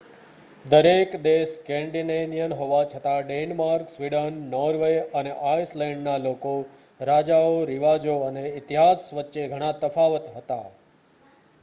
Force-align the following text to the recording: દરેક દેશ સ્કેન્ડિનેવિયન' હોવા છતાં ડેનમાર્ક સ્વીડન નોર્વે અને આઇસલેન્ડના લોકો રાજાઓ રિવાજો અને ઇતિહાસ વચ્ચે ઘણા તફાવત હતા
દરેક 0.65 1.11
દેશ 1.23 1.51
સ્કેન્ડિનેવિયન' 1.55 2.55
હોવા 2.55 2.79
છતાં 2.87 3.27
ડેનમાર્ક 3.27 3.91
સ્વીડન 3.91 4.39
નોર્વે 4.49 4.89
અને 5.15 5.35
આઇસલેન્ડના 5.49 6.17
લોકો 6.23 6.53
રાજાઓ 7.05 7.55
રિવાજો 7.67 8.15
અને 8.23 8.47
ઇતિહાસ 8.53 9.03
વચ્ચે 9.19 9.45
ઘણા 9.51 9.73
તફાવત 9.83 10.33
હતા 10.35 10.65